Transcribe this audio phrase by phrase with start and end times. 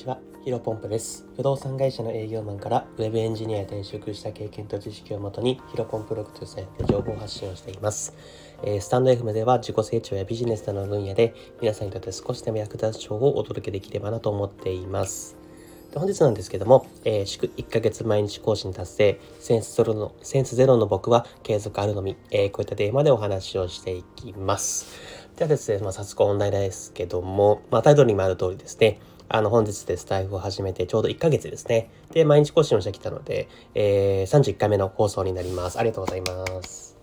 [0.00, 1.26] ちは、ヒロポンプです。
[1.36, 8.14] 不動産会社の営業マンからウェブエンジニアへ転職した経験と知識をもとにヒロポンプログとして情報発信をしています。
[8.62, 15.36] えー、スタンド FM では自己成長やビジネスなどの分野で皆さんにとって少しでも役立つ情報をお届けできればなと思っています。
[15.92, 24.86] で本日なんですけども、えー、祝1ヶ月毎日更新達成、センスゼロの、センスゼロの僕は継続あるのみ、えー、こういったテーマでお話をしていきます。
[25.36, 28.98] ではですね、まあ、早速本題ですけども、まあ、タイトルにもある通りですね、
[29.32, 31.88] あの、本日でスタイフを始めてちょうど1ヶ月ですね。
[32.12, 35.78] で、毎日更新をしてきたので、えー、31回目の放送になります。
[35.78, 36.98] ありがとうございます。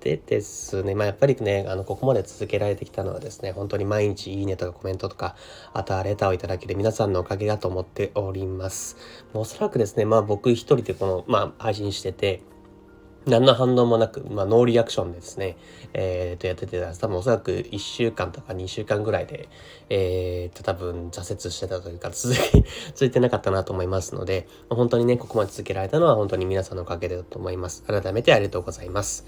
[0.00, 5.36] でですね、まあ、やっぱりね、あの、ここまで続けられてきたのはですね、本当に毎日いいねとかコメントとか、
[5.74, 8.96] あとはレターをいただける皆さんのおかげだと思っております。
[9.34, 12.40] おそらくですね、まあ僕一人でこの、まあ配信してて、
[13.26, 15.56] 何の反応もなく、まあ、ノーリアクションでですね、
[15.94, 19.48] えー、とやってて、多分おそらく1週間とか2週間ぐらいで、
[19.90, 22.40] えー、と多分挫折してたというか、 続き、
[22.94, 27.84] 続いてなかったなと思いますので、本当にね、ここまで続けられたのは本当に皆さんのおかげだと思います。
[27.84, 29.24] 改めてありがとうございます。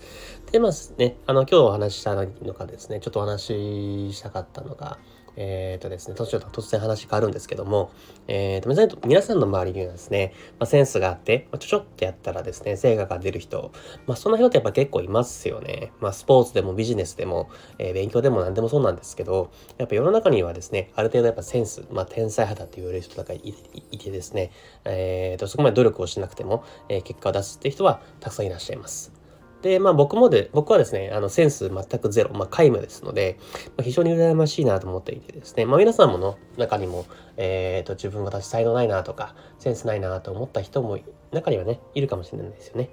[0.50, 4.98] で、まずね、あの、今日お話ししたのがですね、ちょっとお話ししたかったのが、
[5.36, 7.90] えっ、ー、とですね、突突然話変わるんですけども、
[8.28, 13.72] えっ、ー、と、皆さんの周りにはですね、まあ、センスがあって、まあ、ちょちょってやったらですね、成果が出る人、
[14.06, 15.92] まあ、そんな人ってやっぱ結構いますよね。
[16.00, 23.40] まあ、スポーツでもビジネスでも、えー、勉強でも何でもそうなんですけど、やっぱ世の中にはですね、ある程度やっぱセンス、まあ、天才肌って言われる人とかい
[23.98, 24.50] てですね、
[24.84, 29.13] えっ、ー、と、そこまで努力をしなくても、えー、結果を出すっていう人はたくさんいらっしゃいます。
[29.64, 37.06] で、まあ僕もで、僕はですね、あのセンス全くゼロ、まあ皆無ですので、まあ、非常に羨ましいなと思っていてですね、まあ皆さんもの中にも、
[37.38, 40.98] えっ、ー、と自分が私才能ないなとか、センスないなと思った人も
[41.32, 42.90] 中にはね、いるかもしれないですよね。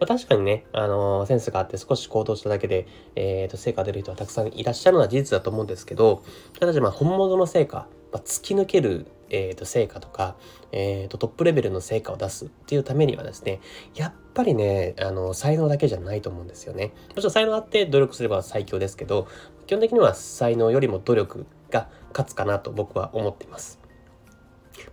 [0.00, 2.86] まあ、確かにね、あのー、センスがあって少し行動しただけで、
[3.16, 6.22] えっ、ー、と、成果出る人はたくさんいらっしゃるのは事実だと思うんですけど、
[6.58, 10.36] ただしまあ本物の成果、まあ、突き抜けるえー、と成果とか、
[10.70, 13.60] えー、とトップレベルの成果を出すっていうためにはですね
[13.94, 16.92] やっぱりねあの才能だけじゃないと思うんですよね。
[17.08, 19.26] もちろん才能あって努力すれば最強ですけど
[19.66, 23.80] 基本的には才能よりも努力が勝つかなと僕は思っています。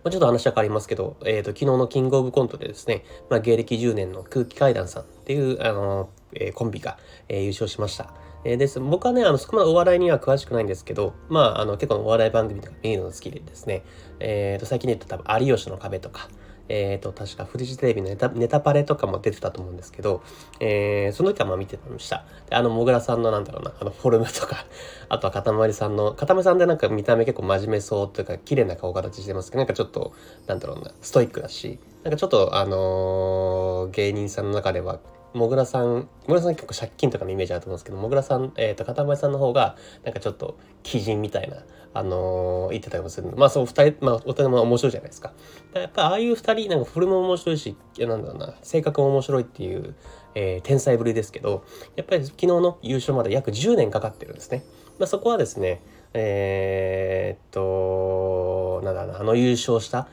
[0.04, 8.14] ま、ちょっと話は変わりますけど、え、ー、と、昨日のキングオブコントでですね、まあ、芸歴10年の空気階段さんっていう、あの、えー、コンビが、えー、優勝しました。
[8.44, 8.80] えー、です。
[8.80, 13.84] 僕はね、あの、そこまでお笑いには詳しくないんですけど、まあ、あの、結構お笑い番組とか見るの好きでですね、
[14.18, 16.28] えっ、ー、と、最近で言うと多分、有吉の壁とか、
[16.68, 20.22] えっ、ー、と、確かフジテレビのネタネタパレとかも出てたと思うんですけど、
[20.58, 22.24] えー、その時はまあ見てました。
[22.48, 24.64] で、あの、もぐらさんのなんだろうな、あの、フォルムとか、
[25.08, 30.12] あとはかたまりさんの、かたまりさんでなんか見た目結構真面目そうというか、綺麗な顔形してますけど、なんかちょっと、
[30.46, 34.98] なんだろうな、ストイックだし、なんかちょっと、あのー、芸人さんの中では、
[35.34, 41.58] もぐらさん、もぐらさん結構借金とかのイメージあると思うんですけど、もぐらさん、えっ、ー、と、かたまりさんの方が、なんかちょっと、鬼人みたいな、
[41.94, 45.32] あのー、言ってたりもするまあ、そう、二人、まあ、お互いも面白いじゃないですか。
[45.74, 49.94] やっぱ、ああいう二人、なんか、フルも面白いし、なんだろうな、性格も面白いっていう、
[50.34, 51.64] えー、天才ぶりですけど、
[51.96, 54.64] やっぱり昨日の優勝まで約10年かかってるんですね。
[54.98, 55.82] まあ、そこはですね、
[56.14, 60.08] えー、っと、なんだろうな、あの優勝した、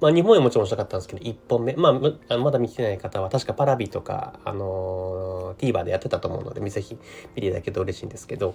[0.00, 1.74] まあ、日本へもちろん面白かったんですけど、1本目。
[1.74, 1.90] ま
[2.28, 6.96] あ、まだ見てない方は、確かパラビとか、あのー、TVer でやってたと思うので、ぜひ
[7.36, 8.54] 見ていただけると嬉しいんですけど、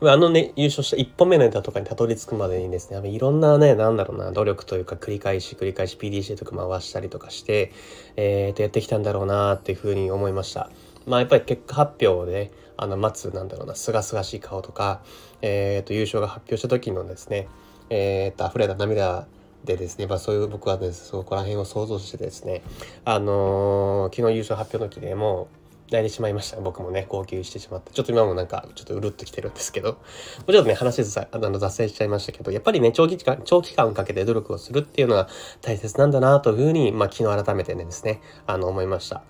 [0.00, 7.72] あのね、優勝した1本目のネタとかにたどり着くまでにですね、いろんなね、なんだろうな、努力というか繰り返し繰り返し PDC とか回したりとかして、
[8.16, 10.70] えー、とやってきたんだろうなっていうふうに思いました。
[11.06, 15.02] まあやっぱり結果発表で、あの、待つ、なんだろうな、すがすがしい顔とか、
[15.42, 17.48] えー、と優勝が発表した時のですね、
[17.90, 19.26] えー、と溢れた涙
[19.68, 22.62] でですね、まあ、そういう僕は、ね、そこら辺を想像してですね、
[23.04, 25.48] あのー、昨日優勝発表の時でも
[25.90, 26.58] 泣いてしまいました。
[26.60, 27.92] 僕もね、号泣してしまって。
[27.92, 29.98] ちょっと今もなんか、ちょっとうるっときてるんですけど、も
[30.46, 35.28] うちょっとね、話ずあの脱線しちゃいましたけど、やっぱりね、長期間、長期間かけて努力をするっていうのは
[35.62, 39.22] 大切なんだなというふうに、まあ、昨日改めてねですね、あの、思いました。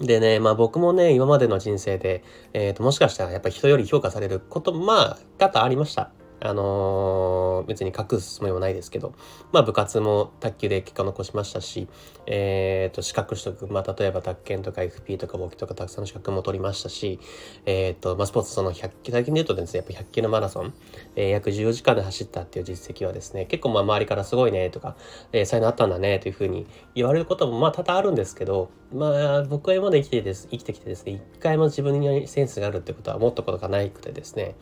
[0.00, 2.22] でね、まあ僕もね、今までの人生で、
[2.52, 6.12] えっ、ー、と、もしかしたらやっぱり人より評価されること、まあ、多々ありました。
[6.40, 9.14] あのー、別に隠すつもりもないですけど、
[9.52, 11.88] まあ部活も卓球で結果残しましたし、
[12.26, 17.18] えっ、ー、と、資格取得、まあ例えば卓研とか FP とか簿記とかたくさんの資格も取りましたし、
[17.66, 20.74] えっ、ー、と、まあスポーツその100キ最近で言うとですね、やっぱ100キロマラソン、
[21.16, 24.96] えー、約14時間で走ったっていう実績はですね、結構まあ周りからすごいねとか、
[25.32, 34.54] えー、才能あったんだねというふうに言われることもまあ多々あるんですけど、まあ僕は今まで生きてです、生きてきてですね、一回も自分にセンスがあるってことは思ったことがないくてですね、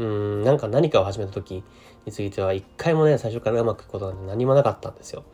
[0.00, 1.62] うん、なんか何かを始めた時
[2.06, 5.24] については一回もね、最初からうまくいくことなんて何もなかったんですよ。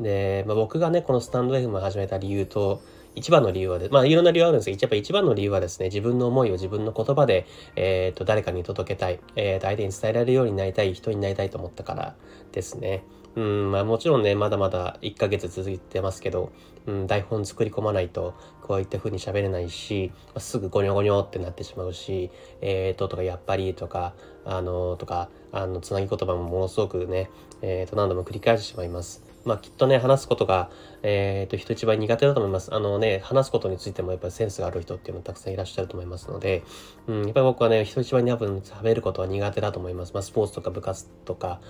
[0.00, 2.80] で、まあ、僕がね、このスタンド FM を始めた理由と
[3.14, 7.46] 一番の理由はで、まあいろんな理由あるんですけど、やっぱ一番の理由はですね、自分の思いを自分の言葉で、
[7.76, 12.14] えっ、と、誰かに届けたい、えっ、と、相手に伝えられるようになりたい、人になりたいと思ったから
[12.52, 13.04] ですね。
[13.36, 16.52] うん、まあもちろんね、まだまだ1ヶ月続いてますけど、
[16.86, 22.30] うん、台本作り込まないと、こういった風に喋れないし、まあ、すぐゴニョゴニョってなってしまうし、
[22.62, 27.30] えーと、とか、やっぱりとか、あのー、とか、あの、つなぎ言葉もものすごくね、
[27.60, 29.22] えーと、何度も繰り返してしまいます。
[29.44, 30.70] まあきっとね、話すことが、
[31.02, 32.74] えっ、ー、と、人一倍苦手だと思います。
[32.74, 36.64] あのね、話すことについてもやっぱりセンスがある人っていうのたくさんいらっしゃると思いますので、
[37.06, 40.14] うん、やっぱり僕はね、人一倍に多分喋ることは苦手だと思います。
[40.14, 41.60] まあスポーツとか部活とか、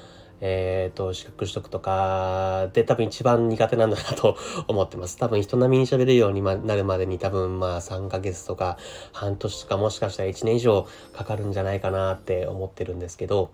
[0.41, 4.37] えっ、ー、と、資格取得とかで多分一番苦手なんだなと
[4.69, 5.17] 思ってます。
[5.17, 8.77] 多分人並みに喋れるようになるまでに多分まあ3ヶ月とか
[9.13, 13.51] 半年とかもしかしたら1年以上かかるんじゃないかなって思ってるんですけど、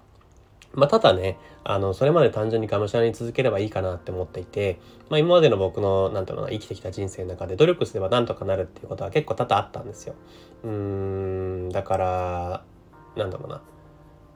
[0.74, 4.80] まあ、ただね、あの、それまで単純にがむしゃらに続ければいいかなって思っていて、
[5.10, 10.14] まあ、今までの僕の、なんていうの生きてきた人生の中で努力すればなんとかなるっていうことは結構多々あったんですよ。
[10.64, 12.64] うーん、だから、
[13.16, 13.60] なんだろうな。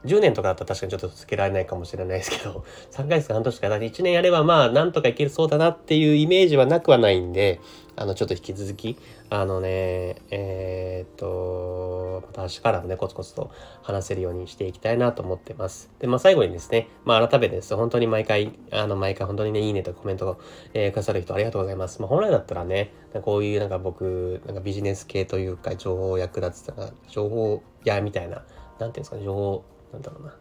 [0.07, 7.61] 10年とかだったら確かにちょっと続けられないかもしれないですけど、 3ヶ月か半年か、だ1年やればまあなんとかいけるそうだなっていうイメージはなくはないんで、
[7.99, 8.99] あの、ちょっと引き続き、
[9.31, 13.51] あのね、えー、っと、また明からもね、コツコツと
[13.83, 15.91] 話せるようにしていきたいなと思ってます。
[15.99, 20.41] で、まあ最後にですね、まあ改めてです、本当に毎回、あの、毎回本当にね、いいねとコメントを、
[20.75, 22.01] えー、くださる人ありがとうございます。
[22.03, 22.93] まあ本来だったらね、
[23.23, 30.37] こういうなんか僕、なんかビジネス系というか、情報役立つとか、情報屋みたいな、なんていうんですかね、情報、なんだろうな。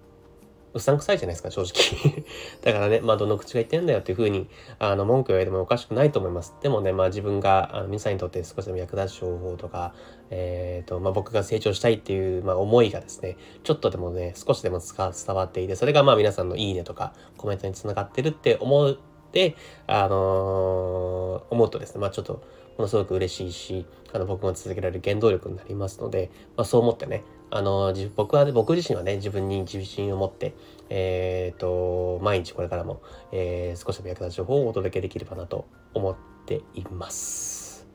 [0.75, 2.25] うさんくさいじゃないですか、正直。
[2.61, 6.53] だからね、まあ、どの口が言ってんだよっていうふうに、あの、文句を言われてもおかしくないと思います。
[6.61, 9.93] でもね、まあ、自分が、あの皆さんにとって少しでも役立つ情報とか、
[10.31, 18.97] えっ、ー、と、まあ、僕が成長したいっていう、まあ、思いがですね、ちょっとでもね、少しでも伝わっていて、それがまあ、皆さんのいいねとか、コメントにつながってるって思っ
[19.31, 19.55] て、
[19.87, 22.41] あのー、思うとですね、まあ、ちょっと、
[22.77, 30.53] ものすごく嬉しいし、あの、僕も続けられる原動力になりますので、まあ、そう思ってね、あの、僕は、僕自身はね、自分に自信を持って、
[30.89, 33.01] えっ、ー、と、毎日これからも、
[33.31, 36.15] えー、少しでも役立つ情報をお届けできればなと思っ
[36.45, 37.87] ています。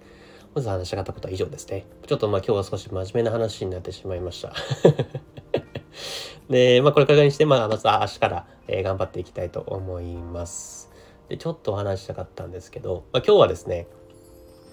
[0.54, 1.86] まず話したかったことは以上ですね。
[2.06, 4.52] ちょっとまあ今日は少し真面目な話になってしまいました。
[6.50, 10.90] で、まあこれからにして、まあまず明日から、えー、頑張っていきたいと思います。
[11.28, 13.86] で、ちょっとお話したかったんですけど、まあ今日はですね、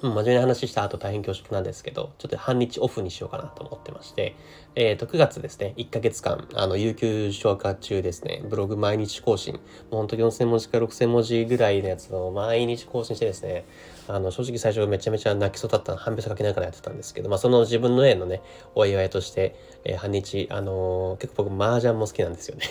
[0.01, 4.35] 真面目な話した後大変恐縮なんですけど、ちょっと半日オフにしようかなと思ってまして、
[4.75, 13.65] えっ、ー、と、9月ですね、1ヶ月間、あの、有給消化中ですね、ブログ毎日更新、もうほんと4000文字か6000文字ぐらいのやつを毎日更新してですね、
[14.07, 18.41] あの、正直最初めちゃめちゃ泣きそうだったの、半拍書きながらやってたんですけど、まあ、その自分の絵のね、
[18.75, 22.65] お祝いとして、えー、半日、あのー、結構僕、麻雀も好きなんですよね。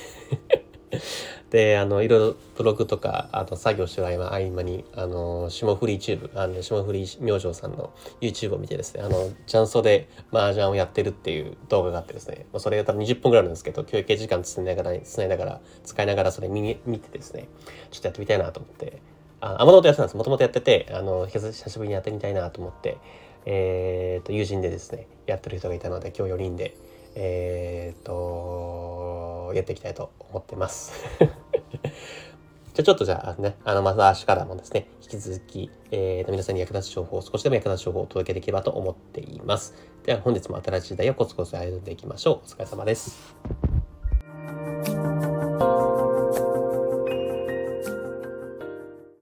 [1.57, 17.49] で、あの、いろいろブログとか、あと作業してる合間合間に、あの、霜降りチューブ、あの、霜降り明星さんの YouTube を見てですね、あの、ジャンソで麻雀をやってるっていう動画があってですね、それが多分20分ぐらいなんですけど、休憩時間つないながら、つないながら、使いながらそれ見見てですね、
[17.91, 19.01] ちょっとやってみたいなと思って、
[19.41, 20.17] あ、もともとやってたんです。
[20.19, 22.99] もともとやってて、あの、久しぶりにやってみたいなと思って、
[23.47, 26.77] え、ー、と、友人でですね、やってる人がいたので、今日4人で、
[27.15, 30.93] えっ、と、やっていきたいと思ってます。
[32.77, 39.75] じゃあちょっとじゃあね、あの、また明日からもですね、引き続き、えー、皆さんに役立つ情報、少しでも役立つ情報をお届けできればと思っています。
[40.05, 42.35] では本日も新しい時代をコツコツ歩んでいきましょう。
[42.35, 43.86] お疲れ様です。